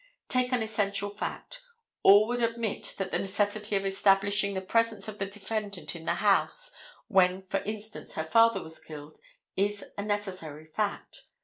Take 0.29 0.51
an 0.51 0.63
essential 0.63 1.11
fact. 1.11 1.61
All 2.01 2.25
would 2.27 2.41
admit 2.41 2.95
that 2.97 3.11
the 3.11 3.19
necessity 3.19 3.75
of 3.75 3.85
establishing 3.85 4.55
the 4.55 4.61
presence 4.63 5.07
of 5.07 5.19
the 5.19 5.27
defendant 5.27 5.95
in 5.95 6.05
the 6.05 6.15
house, 6.15 6.71
when, 7.07 7.43
for 7.43 7.59
instance, 7.65 8.13
her 8.13 8.23
father 8.23 8.63
was 8.63 8.79
killed, 8.79 9.19
is 9.55 9.85
a 9.99 10.01
necessary 10.01 10.65
fact. 10.65 11.25